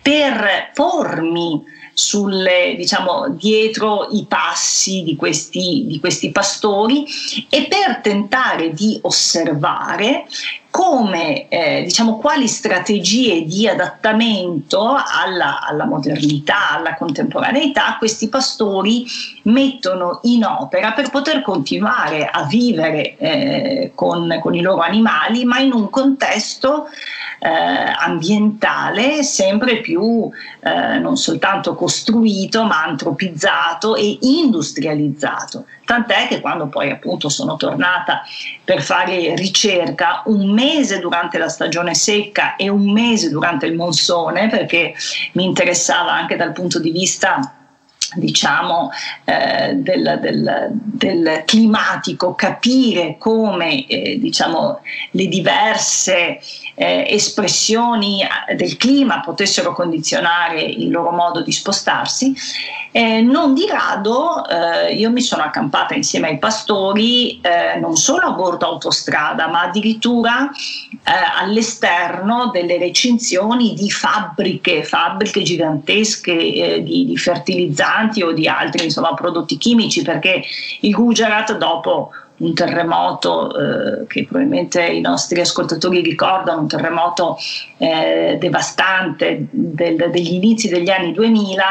[0.01, 7.05] per pormi sulle, diciamo, dietro i passi di questi, di questi pastori
[7.49, 10.25] e per tentare di osservare
[10.73, 19.05] come, eh, diciamo, quali strategie di adattamento alla, alla, modernità, alla contemporaneità questi pastori
[19.43, 25.59] mettono in opera per poter continuare a vivere eh, con, con, i loro animali, ma
[25.59, 26.87] in un contesto
[27.37, 30.27] eh, ambientale sempre più
[30.59, 35.65] eh, non soltanto costruito, ma antropizzato e industrializzato.
[35.85, 38.23] Tant'è che quando poi appunto sono tornata
[38.63, 44.47] per fare ricerca un mese durante la stagione secca e un mese durante il monsone,
[44.47, 44.93] perché
[45.33, 47.57] mi interessava anche dal punto di vista
[48.15, 48.91] diciamo
[49.25, 56.39] eh, del, del, del, climatico, capire come eh, diciamo, le diverse
[56.75, 58.21] eh, espressioni
[58.55, 62.33] del clima potessero condizionare il loro modo di spostarsi.
[62.95, 67.41] Eh, non di rado eh, io mi sono accampata insieme ai pastori
[67.79, 70.49] non solo a bordo autostrada, ma addirittura
[71.39, 79.13] all'esterno delle recinzioni di fabbriche, fabbriche gigantesche di, di fertilizzanti fertilizzanti o di altri insomma,
[79.13, 80.43] prodotti chimici perché
[80.81, 87.37] il Gujarat dopo un terremoto eh, che probabilmente i nostri ascoltatori ricordano, un terremoto
[87.83, 91.63] eh, devastante del, degli inizi degli anni 2000,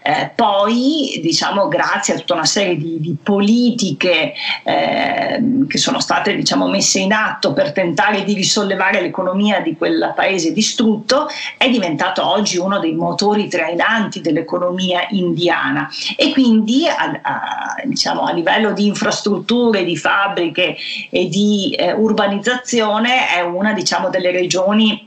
[0.00, 6.36] eh, poi diciamo grazie a tutta una serie di, di politiche eh, che sono state
[6.36, 11.26] diciamo, messe in atto per tentare di risollevare l'economia di quel paese distrutto,
[11.56, 15.90] è diventato oggi uno dei motori trainanti dell'economia indiana.
[16.16, 20.76] E quindi a, a, diciamo, a livello di infrastrutture, di fabbriche
[21.10, 25.05] e di eh, urbanizzazione è una diciamo, delle regioni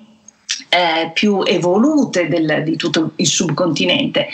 [0.67, 4.27] eh, più evolute del, di tutto il subcontinente.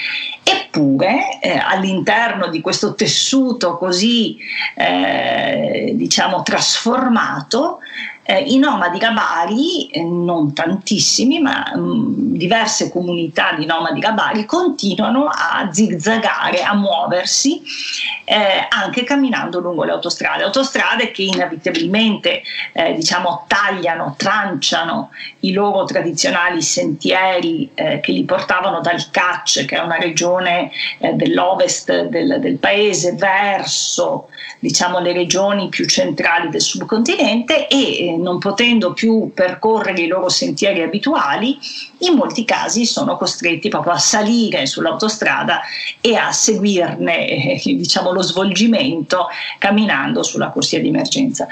[0.44, 4.38] Eppure eh, all'interno di questo tessuto così
[4.76, 7.80] eh, diciamo trasformato
[8.28, 14.46] eh, I nomadi gabari, eh, non tantissimi, ma mh, mm, diverse comunità di nomadi gabari
[14.46, 17.62] continuano a zigzagare, a muoversi
[18.26, 22.42] eh, anche camminando lungo le autostrade, autostrade che inevitabilmente
[22.74, 25.12] eh, diciamo, tagliano, tranciano
[25.42, 31.14] i loro tradizionali sentieri eh, che li portavano dal Catch, che è una regione eh,
[31.14, 38.94] dell'ovest del, del paese, verso diciamo, le regioni più centrali del subcontinente e non potendo
[38.94, 41.58] più percorrere i loro sentieri abituali,
[42.00, 45.62] in molti casi sono costretti proprio a salire sull'autostrada
[46.02, 51.48] e a seguirne eh, diciamo, lo svolgimento camminando sulla corsia di emergenza.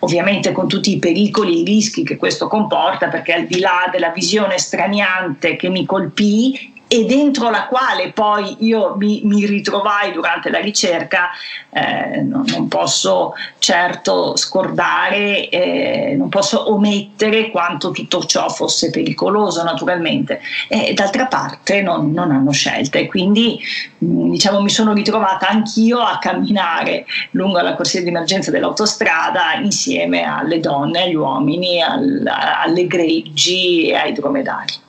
[0.00, 3.88] Ovviamente con tutti i pericoli e i rischi che questo comporta, perché al di là
[3.90, 10.10] della visione straniante che mi colpì, e dentro la quale poi io mi, mi ritrovai
[10.10, 11.28] durante la ricerca,
[11.68, 19.62] eh, non, non, posso certo scordare, eh, non posso omettere quanto tutto ciò fosse pericoloso
[19.62, 20.40] naturalmente.
[20.66, 23.60] E d'altra parte non, non hanno scelte, quindi
[24.02, 30.22] mm, diciamo, mi sono ritrovata anch'io a camminare lungo la corsia di emergenza dell'autostrada insieme
[30.22, 34.86] alle donne, agli uomini, al, alle greggi e ai dromedari.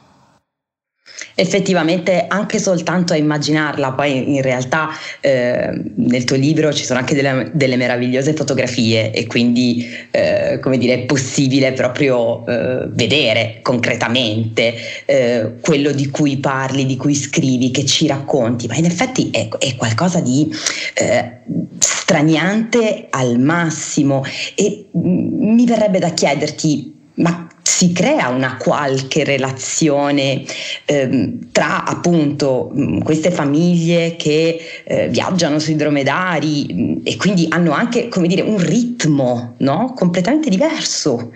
[1.36, 4.90] Effettivamente anche soltanto a immaginarla, poi in realtà
[5.22, 10.78] eh, nel tuo libro ci sono anche delle, delle meravigliose fotografie e quindi eh, come
[10.78, 14.74] dire è possibile proprio eh, vedere concretamente
[15.06, 19.48] eh, quello di cui parli, di cui scrivi, che ci racconti, ma in effetti è,
[19.48, 20.50] è qualcosa di
[20.96, 21.38] eh,
[21.80, 24.24] straniante al massimo.
[24.56, 30.44] E mm, mi verrebbe da chiederti ma si crea una qualche relazione
[30.86, 37.72] ehm, tra appunto mm, queste famiglie che eh, viaggiano sui dromedari mm, e quindi hanno
[37.72, 39.94] anche come dire un ritmo no?
[39.96, 41.32] completamente diverso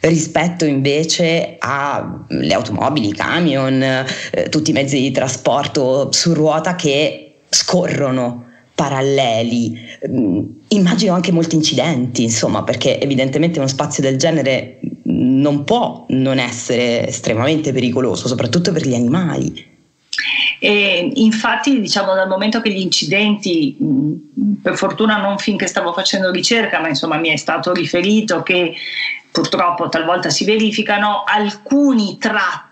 [0.00, 7.34] rispetto invece alle automobili, i camion, eh, tutti i mezzi di trasporto su ruota che
[7.48, 9.78] scorrono paralleli.
[10.08, 14.80] Mm, immagino anche molti incidenti, insomma, perché evidentemente uno spazio del genere
[15.40, 19.68] non può non essere estremamente pericoloso, soprattutto per gli animali.
[20.58, 23.76] E infatti, diciamo, dal momento che gli incidenti,
[24.62, 28.74] per fortuna non finché stavo facendo ricerca, ma insomma mi è stato riferito che
[29.32, 32.69] purtroppo talvolta si verificano, alcuni tratti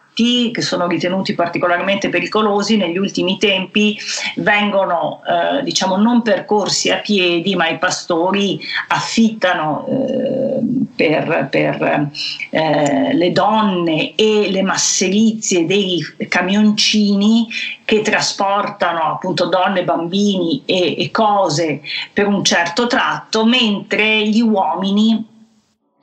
[0.52, 3.96] che sono ritenuti particolarmente pericolosi negli ultimi tempi
[4.36, 10.60] vengono eh, diciamo non percorsi a piedi ma i pastori affittano eh,
[10.94, 12.10] per, per
[12.50, 17.46] eh, le donne e le masserizie dei camioncini
[17.84, 21.80] che trasportano appunto donne, bambini e, e cose
[22.12, 25.36] per un certo tratto mentre gli uomini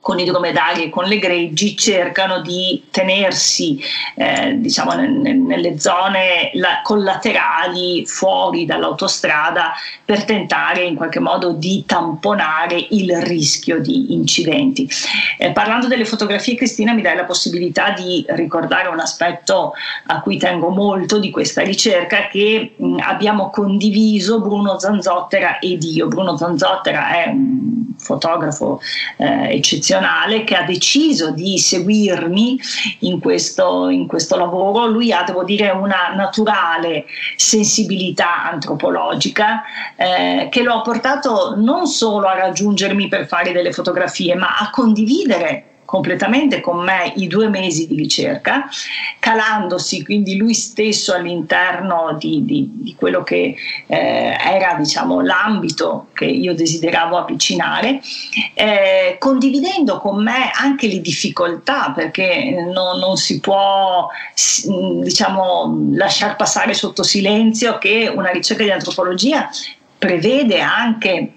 [0.06, 3.76] con i dromedari e con le greggi cercano di tenersi
[4.14, 6.52] eh, diciamo, nelle zone
[6.84, 9.72] collaterali fuori dall'autostrada
[10.04, 14.88] per tentare in qualche modo di tamponare il rischio di incidenti.
[15.38, 19.72] Eh, parlando delle fotografie, Cristina, mi dai la possibilità di ricordare un aspetto
[20.06, 26.06] a cui tengo molto di questa ricerca che mh, abbiamo condiviso Bruno Zanzottera ed io.
[26.06, 28.80] Bruno Zanzottera è un fotografo
[29.16, 32.58] eh, eccezionale professionale che ha deciso di seguirmi
[33.00, 34.86] in questo, in questo lavoro.
[34.86, 39.62] Lui ha, devo dire, una naturale sensibilità antropologica
[39.96, 44.70] eh, che lo ha portato non solo a raggiungermi per fare delle fotografie, ma a
[44.70, 48.68] condividere completamente con me i due mesi di ricerca,
[49.18, 53.56] calandosi quindi lui stesso all'interno di, di, di quello che
[53.86, 58.00] eh, era diciamo, l'ambito che io desideravo avvicinare,
[58.52, 64.08] eh, condividendo con me anche le difficoltà, perché non, non si può
[65.02, 69.48] diciamo, lasciar passare sotto silenzio che una ricerca di antropologia
[69.98, 71.35] prevede anche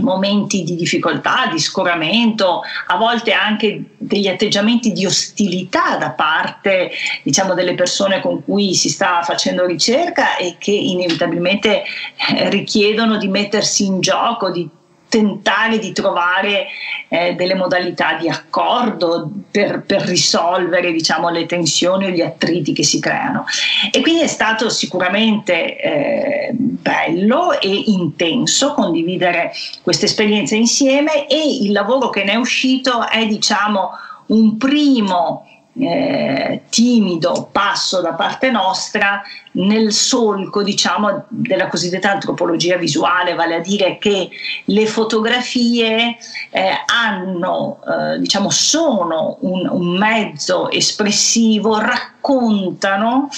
[0.00, 6.90] momenti di difficoltà, di scoramento, a volte anche degli atteggiamenti di ostilità da parte
[7.22, 13.28] diciamo, delle persone con cui si sta facendo ricerca e che inevitabilmente eh, richiedono di
[13.28, 14.68] mettersi in gioco, di
[15.08, 16.66] tentare di trovare
[17.08, 22.84] eh, delle modalità di accordo per, per risolvere diciamo, le tensioni o gli attriti che
[22.84, 23.44] si creano.
[23.90, 29.52] E quindi è stato sicuramente eh, bello e intenso condividere
[29.82, 33.90] questa esperienza insieme e il lavoro che ne è uscito è diciamo,
[34.26, 35.46] un primo
[35.80, 39.22] eh, timido passo da parte nostra
[39.58, 44.28] nel solco diciamo, della cosiddetta antropologia visuale, vale a dire che
[44.64, 46.16] le fotografie
[46.50, 53.28] eh, hanno, eh, diciamo, sono un, un, mezzo espressivo, raccontano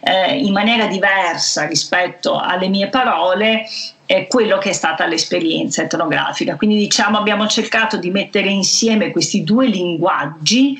[0.00, 3.64] eh, in maniera diversa rispetto alle mie parole
[4.10, 6.56] eh, quello che è stata l'esperienza etnografica.
[6.56, 10.76] Quindi diciamo abbiamo cercato di mettere insieme questi due linguaggi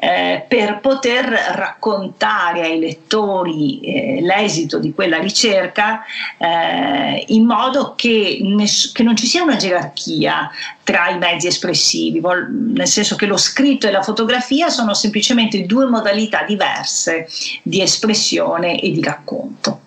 [0.00, 6.02] eh, per poter raccontare ai lettori eh, l'esito di quella ricerca
[6.38, 10.50] eh, in modo che, ness- che non ci sia una gerarchia
[10.82, 15.86] tra i mezzi espressivi, nel senso che lo scritto e la fotografia sono semplicemente due
[15.86, 17.26] modalità diverse
[17.62, 19.80] di espressione e di racconto.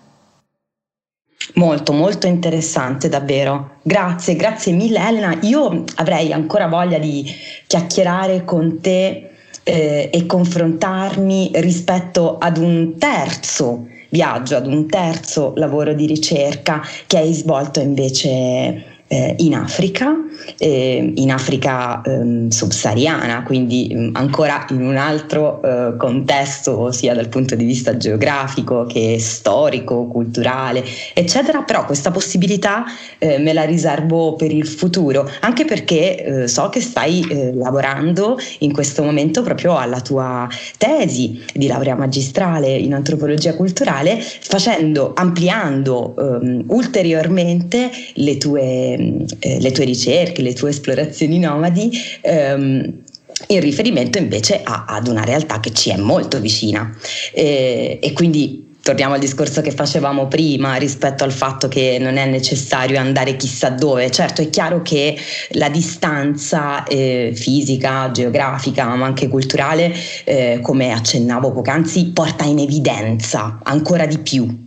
[1.54, 3.76] Molto, molto interessante davvero.
[3.82, 5.38] Grazie, grazie mille Elena.
[5.42, 7.24] Io avrei ancora voglia di
[7.66, 9.30] chiacchierare con te
[9.62, 17.18] eh, e confrontarmi rispetto ad un terzo viaggio, ad un terzo lavoro di ricerca che
[17.18, 20.14] hai svolto invece eh, in Africa,
[20.58, 27.14] eh, in Africa eh, subsahariana, quindi mh, mm, ancora in un altro eh, contesto, sia
[27.14, 30.84] dal punto di vista geografico che storico, culturale,
[31.14, 32.84] eccetera, però questa possibilità
[33.18, 38.72] eh, me la riservo per il futuro, anche perché eh, so che stai lavorando in
[38.72, 40.48] questo momento proprio alla tua
[40.78, 48.95] tesi di laurea magistrale in antropologia culturale, facendo, ampliando ehm, ulteriormente le tue
[49.38, 51.90] eh, le tue ricerche, le tue esplorazioni nomadi,
[52.22, 53.04] ehm,
[53.48, 56.94] in riferimento invece a, ad una realtà che ci è molto vicina.
[57.32, 62.24] Eh, e quindi torniamo al discorso che facevamo prima rispetto al fatto che non è
[62.24, 64.10] necessario andare chissà dove.
[64.12, 65.16] Certo è chiaro che
[65.50, 69.92] la distanza eh, fisica, geografica, ma anche culturale,
[70.22, 74.65] eh, come accennavo poc'anzi, porta in evidenza ancora di più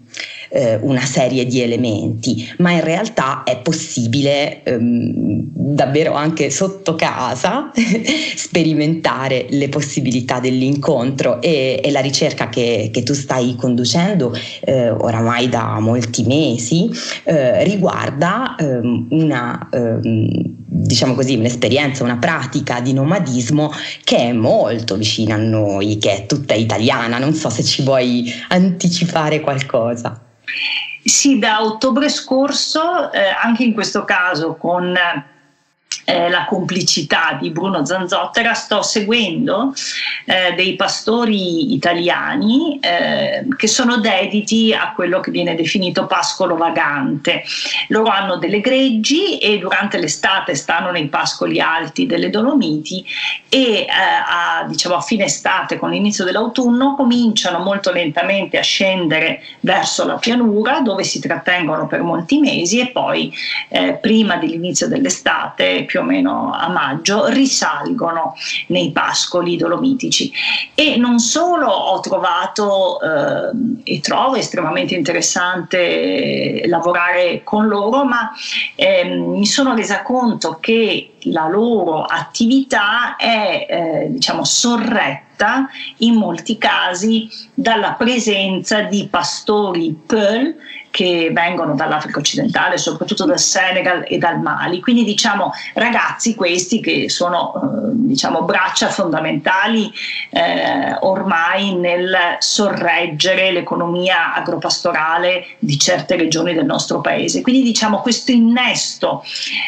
[0.50, 7.72] eh, una serie di elementi, ma in realtà è possibile ehm, davvero anche sotto casa
[8.36, 15.50] sperimentare le possibilità dell'incontro e, e la ricerca che, che, tu stai conducendo eh, oramai
[15.50, 16.90] da molti mesi
[17.24, 23.72] eh, riguarda ehm, una ehm, diciamo così, un'esperienza, una pratica di nomadismo
[24.04, 27.18] che è molto vicina a noi, che è tutta italiana.
[27.18, 30.22] Non so se ci vuoi anticipare qualcosa.
[31.04, 34.96] Sì, da ottobre scorso, eh, anche in questo caso con
[36.10, 39.74] eh, la complicità di Bruno Zanzottera, sto seguendo
[40.26, 47.44] eh, dei pastori italiani eh, che sono dediti a quello che viene definito pascolo vagante.
[47.90, 53.06] Loro hanno delle greggi e durante l'estate stanno nei pascoli alti delle Dolomiti
[53.48, 59.42] e eh, a, diciamo, a fine estate, con l'inizio dell'autunno, cominciano molto lentamente a scendere
[59.62, 63.32] verso la pianura dove si trattengono per molti mesi e poi
[63.70, 68.36] eh, prima dell'inizio dell'estate, più o meno a maggio, risalgono
[68.68, 70.32] nei pascoli dolomitici.
[70.74, 73.52] E non solo ho trovato eh,
[73.84, 78.32] e trovo estremamente interessante lavorare con loro, ma
[78.76, 86.58] eh, mi sono resa conto che la loro attività è eh, diciamo sorretta in molti
[86.58, 90.56] casi dalla presenza di pastori Pearl
[90.92, 94.82] che vengono dall'Africa occidentale, soprattutto dal Senegal e dal Mali.
[94.82, 99.92] Quindi diciamo ragazzi questi che sono eh, diciamo braccia fondamentali
[100.32, 107.42] eh, ormai nel sorreggere l'economia agropastorale di certe regioni del nostro paese.
[107.42, 109.24] Quindi diciamo questo innesto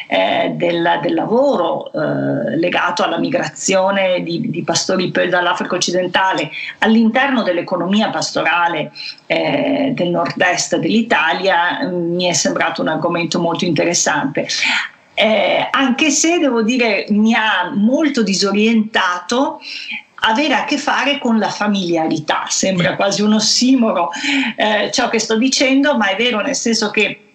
[0.07, 6.49] eh, del, del, lavoro eh, legato alla migrazione di, di pastori dall'Africa occidentale
[6.79, 8.91] all'interno dell'economia pastorale
[9.31, 14.45] eh, del nord-est dell'Italia mm, mi è sembrato un argomento molto interessante.
[15.13, 19.61] Eh, anche se devo dire mi ha molto disorientato
[20.23, 24.09] avere a che fare con la familiarità, sembra quasi un ossimoro
[24.57, 27.30] eh, ciò che sto dicendo, ma è vero nel senso che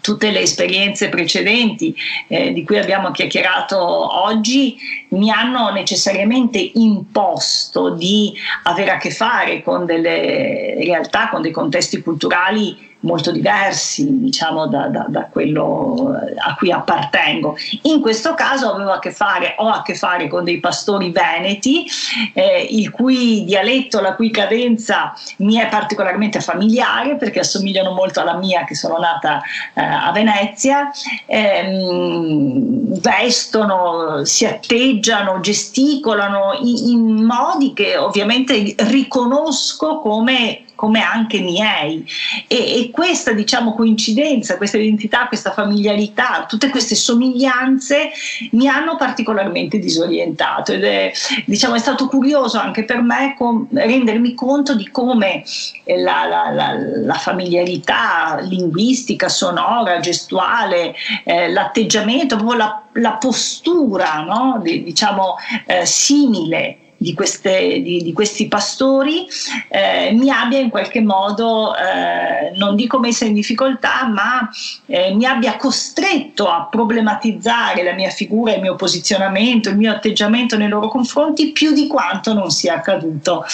[0.00, 1.94] tutte le esperienze precedenti
[2.28, 4.76] eh, di cui abbiamo chiacchierato oggi
[5.08, 8.32] mi hanno necessariamente imposto di
[8.64, 14.88] avere a che fare con delle realtà, con dei contesti culturali molto diversi diciamo da,
[14.88, 17.56] da, da, quello eh, a cui appartengo.
[17.82, 21.86] In questo caso avevo a che fare, ho a che fare con dei pastori veneti,
[22.34, 28.36] eh, il cui dialetto, la cui cadenza mi è particolarmente familiare perché assomigliano molto alla
[28.36, 29.40] mia che sono nata
[29.74, 30.90] eh, a Venezia,
[31.26, 42.02] ehm, vestono, si atteggiano, gesticolano in, in modi che ovviamente riconosco come come anche miei.
[42.46, 48.10] E, e questa diciamo, coincidenza, questa identità, questa familiarità, tutte queste somiglianze
[48.52, 51.12] mi hanno particolarmente disorientato ed è,
[51.44, 55.44] diciamo, è stato curioso anche per me com- rendermi conto di come
[55.84, 56.74] la, la, la,
[57.04, 64.58] la familiarità linguistica, sonora, gestuale, eh, l'atteggiamento, proprio la, la postura, no?
[64.62, 69.26] di, diciamo, eh, simile di, queste, di, di questi pastori
[69.68, 74.50] eh, mi abbia in qualche modo, eh, non dico messa in difficoltà, ma
[74.84, 80.58] eh, mi abbia costretto a problematizzare la mia figura, il mio posizionamento, il mio atteggiamento
[80.58, 83.46] nei loro confronti più di quanto non sia accaduto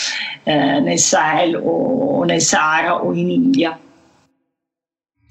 [0.42, 3.78] eh, nel Sahel o nel Sahara o in India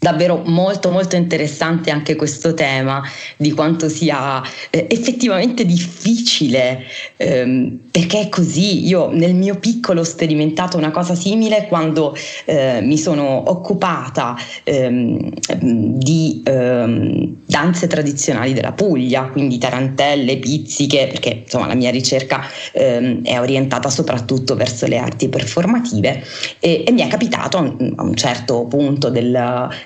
[0.06, 3.02] davvero molto molto interessante anche questo tema
[3.38, 4.40] di quanto sia
[4.70, 6.84] eh, effettivamente difficile
[7.18, 8.86] ehm, perché è così.
[8.86, 15.32] Io nel mio piccolo ho sperimentato una cosa simile quando eh, mi sono occupata ehm,
[15.98, 22.44] di ehm, danze tradizionali della Puglia quindi tarantelle, pizziche perché insomma la mia ricerca
[22.74, 26.24] ehm, è orientata soprattutto verso le arti performative
[26.60, 29.34] e, e mi è capitato a un certo punto del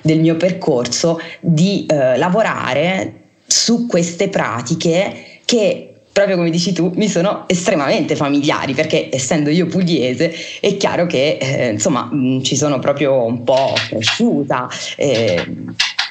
[0.09, 3.13] del mio percorso di eh, lavorare
[3.45, 9.67] su queste pratiche che proprio come dici tu, mi sono estremamente familiari perché essendo io
[9.67, 15.45] pugliese è chiaro che eh, insomma mh, ci sono proprio un po' cresciuta eh,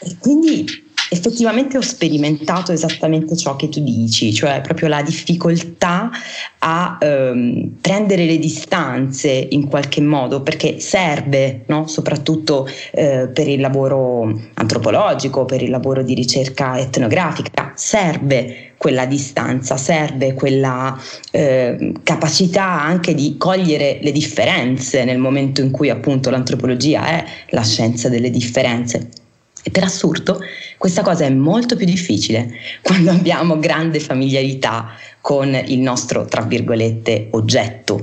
[0.01, 0.65] e quindi
[1.11, 6.11] effettivamente ho sperimentato esattamente ciò che tu dici, cioè proprio la difficoltà
[6.59, 11.87] a ehm, prendere le distanze in qualche modo, perché serve, no?
[11.87, 19.77] soprattutto eh, per il lavoro antropologico, per il lavoro di ricerca etnografica, serve quella distanza,
[19.77, 20.99] serve quella
[21.33, 27.63] eh, capacità anche di cogliere le differenze nel momento in cui appunto l'antropologia è la
[27.63, 29.09] scienza delle differenze.
[29.63, 30.41] E per assurdo
[30.77, 32.51] questa cosa è molto più difficile
[32.83, 38.01] quando abbiamo grande familiarità con il nostro, tra virgolette, oggetto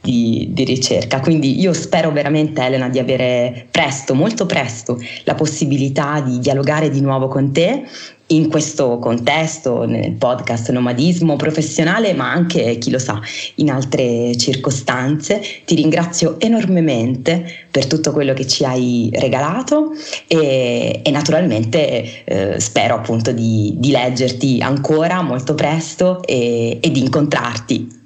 [0.00, 1.20] di, di, ricerca.
[1.20, 7.00] Quindi io spero veramente, Elena, di avere presto, molto presto, la possibilità di dialogare di
[7.00, 7.84] nuovo con te
[8.28, 13.20] in questo contesto, nel podcast nomadismo professionale, ma anche, chi lo sa,
[13.56, 15.40] in altre circostanze.
[15.64, 19.92] Ti ringrazio enormemente per tutto quello che ci hai regalato
[20.26, 27.00] e, e naturalmente eh, spero appunto di, di, leggerti ancora molto presto e, e di
[27.00, 27.96] incontrarti.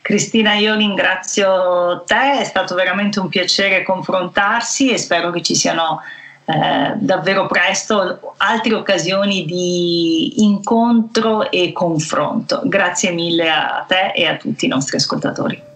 [0.00, 6.00] Cristina, io ringrazio te, è stato veramente un piacere confrontarsi e spero che ci siano
[6.44, 12.62] eh, davvero presto altre occasioni di incontro e confronto.
[12.64, 15.70] Grazie mille a te e a tutti i nostri ascoltatori.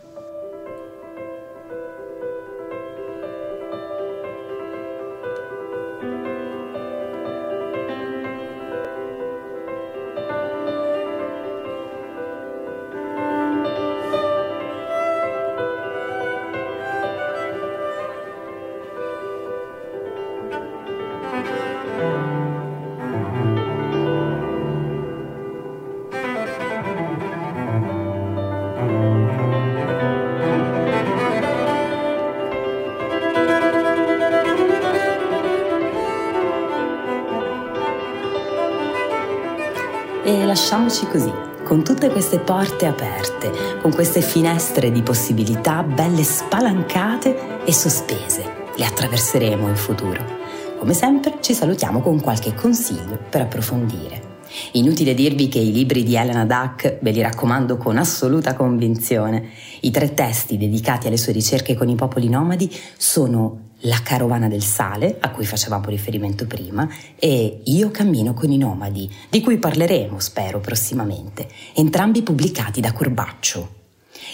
[40.87, 41.33] Lasciamoci così,
[41.65, 43.51] con tutte queste porte aperte,
[43.83, 48.45] con queste finestre di possibilità belle spalancate e sospese.
[48.77, 50.25] Le attraverseremo in futuro.
[50.79, 54.35] Come sempre ci salutiamo con qualche consiglio per approfondire.
[54.73, 59.51] Inutile dirvi che i libri di Elena Duck ve li raccomando con assoluta convinzione.
[59.81, 64.65] I tre testi dedicati alle sue ricerche con i popoli nomadi sono La carovana del
[64.65, 70.19] sale, a cui facevamo riferimento prima, e Io cammino con i nomadi, di cui parleremo,
[70.19, 73.75] spero, prossimamente, entrambi pubblicati da Corbaccio.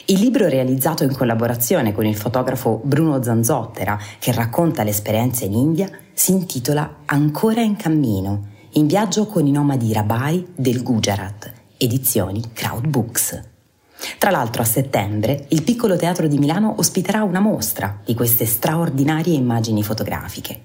[0.07, 5.91] Il libro realizzato in collaborazione con il fotografo Bruno Zanzottera, che racconta l'esperienza in India,
[6.15, 12.87] si intitola Ancora in cammino in viaggio con i nomadi Rabai del Gujarat, edizioni Crowd
[12.87, 13.52] Books.
[14.19, 19.35] Tra l'altro a settembre il piccolo teatro di Milano ospiterà una mostra di queste straordinarie
[19.35, 20.61] immagini fotografiche.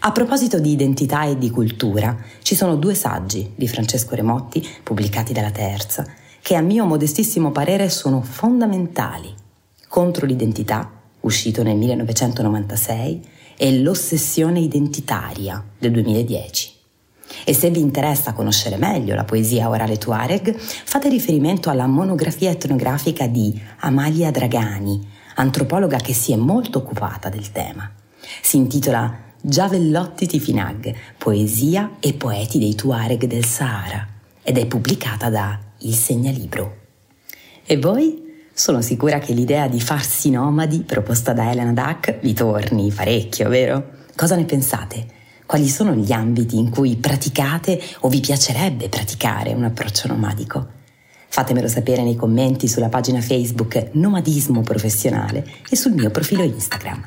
[0.00, 5.34] A proposito di identità e di cultura, ci sono due saggi di Francesco Remotti, pubblicati
[5.34, 6.06] dalla Terza,
[6.40, 9.34] che a mio modestissimo parere sono fondamentali.
[9.88, 10.90] Contro l'identità,
[11.20, 13.20] uscito nel 1996,
[13.58, 16.79] e L'ossessione identitaria del 2010.
[17.44, 23.26] E se vi interessa conoscere meglio la poesia orale Tuareg, fate riferimento alla monografia etnografica
[23.26, 25.06] di Amalia Dragani,
[25.36, 27.90] antropologa che si è molto occupata del tema.
[28.42, 34.06] Si intitola Giavellotti Tifinag, poesia e poeti dei Tuareg del Sahara
[34.42, 36.76] ed è pubblicata da Il Segnalibro.
[37.64, 38.28] E voi?
[38.52, 43.90] Sono sicura che l'idea di farsi nomadi proposta da Elena Duck vi torni parecchio, vero?
[44.14, 45.06] Cosa ne pensate?
[45.50, 50.64] Quali sono gli ambiti in cui praticate o vi piacerebbe praticare un approccio nomadico?
[51.26, 57.02] Fatemelo sapere nei commenti sulla pagina Facebook Nomadismo Professionale e sul mio profilo Instagram.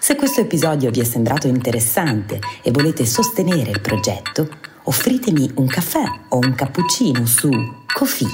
[0.00, 4.48] Se questo episodio vi è sembrato interessante e volete sostenere il progetto,
[4.82, 7.48] offritemi un caffè o un cappuccino su
[7.94, 8.26] Kofi.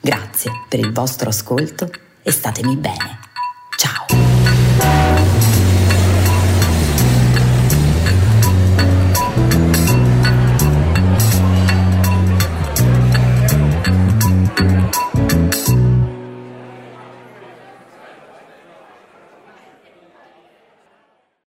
[0.00, 1.90] Grazie per il vostro ascolto
[2.22, 3.21] e statemi bene.